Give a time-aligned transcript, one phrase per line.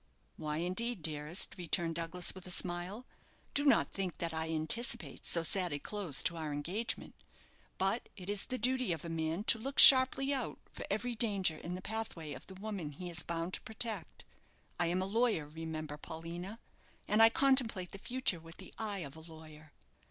[0.35, 3.05] "Why, indeed, dearest," returned Douglas, with a smile.
[3.53, 7.13] "Do not think that I anticipate so sad a close to our engagement.
[7.77, 11.55] But it is the duty of a man to look sharply out for every danger
[11.55, 14.25] in the pathway of the woman he is bound to protect.
[14.79, 16.57] I am a lawyer, remember, Paulina,
[17.07, 19.71] and I contemplate the future with the eye of a lawyer.